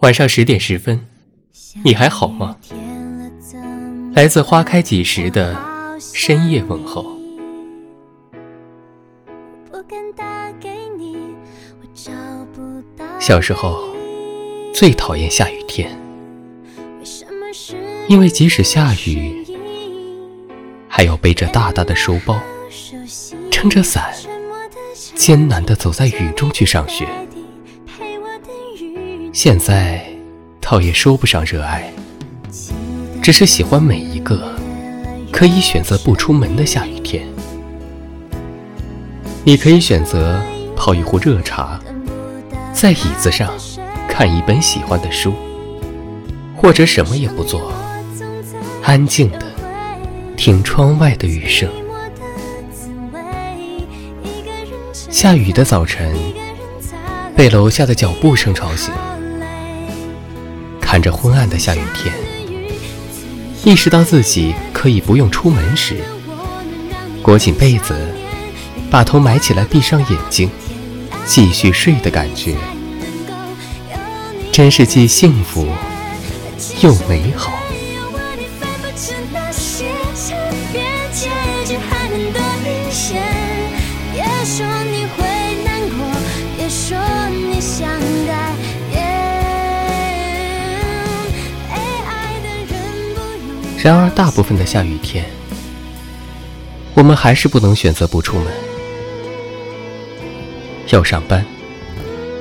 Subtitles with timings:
[0.00, 1.06] 晚上十点十分，
[1.82, 2.54] 你还好吗？
[4.12, 5.56] 来自花开几时的
[5.98, 7.16] 深夜问候。
[13.18, 13.82] 小时候
[14.74, 15.98] 最讨厌下雨天，
[18.06, 19.46] 因为即使下雨，
[20.88, 22.38] 还要背着大大的书包，
[23.50, 24.14] 撑着伞，
[25.14, 27.08] 艰难地走在雨中去上学。
[29.36, 30.02] 现在，
[30.62, 31.92] 倒也说不上热爱，
[33.20, 34.50] 只是喜欢每一个
[35.30, 37.22] 可以选择不出门的下雨天。
[39.44, 40.42] 你可以选择
[40.74, 41.78] 泡一壶热茶，
[42.72, 43.52] 在椅子上
[44.08, 45.34] 看一本喜欢的书，
[46.56, 47.70] 或者什么也不做，
[48.82, 49.44] 安静的
[50.34, 51.68] 听窗外的雨声。
[54.94, 56.16] 下雨的早晨，
[57.36, 58.94] 被楼下的脚步声吵醒。
[60.96, 62.14] 看着昏暗的下雨天，
[63.64, 66.00] 意识到自己可以不用出门时，
[67.20, 67.94] 裹紧被子，
[68.90, 70.48] 把头埋起来，闭上眼睛，
[71.26, 72.56] 继续睡的感觉，
[74.50, 75.68] 真是既幸福
[76.80, 77.52] 又美好。
[93.86, 95.24] 然而，大部分的下雨天，
[96.92, 98.52] 我们还是不能选择不出门。
[100.88, 101.46] 要上班，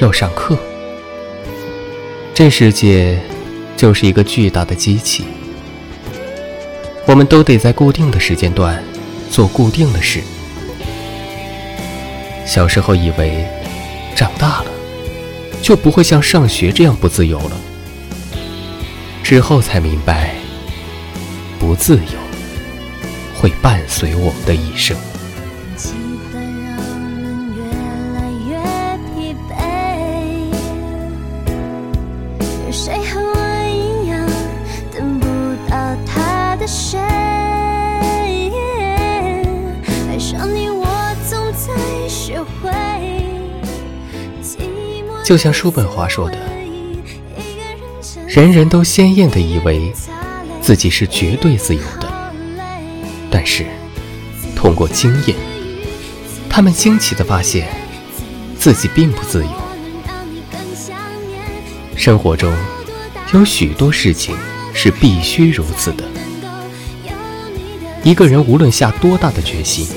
[0.00, 0.58] 要上课，
[2.34, 3.20] 这世界
[3.76, 5.26] 就是一个巨大的机器，
[7.06, 8.82] 我们都得在固定的时间段
[9.30, 10.20] 做固定的事。
[12.44, 13.46] 小时候以为，
[14.16, 14.66] 长大了
[15.62, 17.56] 就不会像上学这样不自由了，
[19.22, 20.34] 之后才明白。
[21.78, 22.18] 不自由，
[23.40, 24.96] 会伴随我们的一生。
[45.24, 46.36] 就像叔本华说的
[48.26, 49.92] ：“人人都鲜艳的以为。”
[50.68, 52.06] 自己是绝对自由的，
[53.30, 53.64] 但是
[54.54, 55.34] 通过经验，
[56.46, 57.66] 他们惊奇地发现
[58.58, 59.50] 自己并不自由。
[61.96, 62.54] 生活中
[63.32, 64.36] 有许多事情
[64.74, 66.04] 是必须如此的。
[68.04, 69.88] 一个人无论下多大的决心，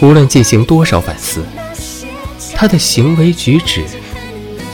[0.00, 1.44] 无论进行多少反思，
[2.54, 3.84] 他的行为举止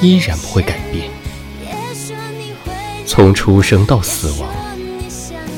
[0.02, 1.08] 依然不会改变。
[3.06, 4.59] 从出生到死亡。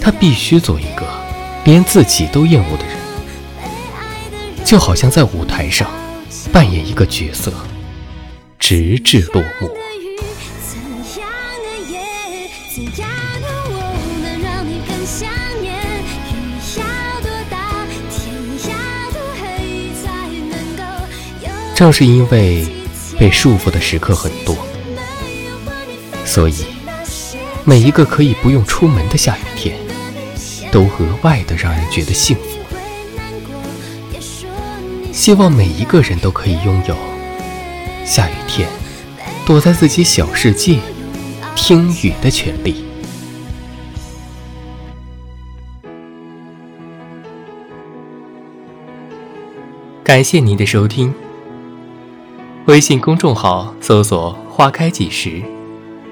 [0.03, 1.07] 他必须做一个
[1.65, 2.97] 连自己都厌恶的人，
[4.65, 5.89] 就好像在舞台上
[6.53, 7.53] 扮演一个角色，
[8.59, 9.71] 直至落幕。
[21.77, 22.67] 正是因为
[23.19, 24.57] 被束缚的时刻很多，
[26.25, 26.65] 所以
[27.65, 29.77] 每一个可以不用出门的下雨天。
[30.72, 32.43] 都额外的让人觉得幸福。
[35.12, 36.97] 希望每一个人都可以拥有
[38.05, 38.69] 下雨天
[39.47, 40.78] 躲在自己小世界
[41.55, 42.84] 听雨的权利。
[50.03, 51.15] 感谢您的收听。
[52.66, 55.43] 微信公众号搜索“花开几时”，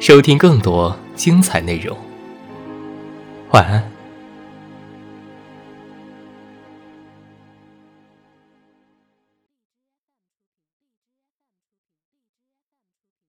[0.00, 1.96] 收听更多精彩内容。
[3.50, 3.99] 晚安。